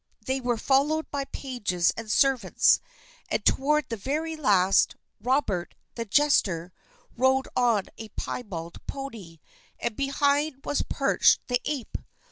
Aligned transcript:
They 0.25 0.41
were 0.41 0.57
followed 0.57 1.11
by 1.11 1.25
pages 1.25 1.91
and 1.95 2.09
servants; 2.09 2.79
and, 3.29 3.45
toward 3.45 3.89
the 3.89 3.97
very 3.97 4.35
last, 4.35 4.95
Robert, 5.21 5.75
the 5.93 6.05
jester, 6.05 6.73
rode 7.15 7.47
on 7.55 7.83
a 7.99 8.09
piebald 8.09 8.79
pony, 8.87 9.37
and 9.79 9.95
behind 9.95 10.65
was 10.65 10.81
perched 10.81 11.47
the 11.49 11.61
ape. 11.65 11.99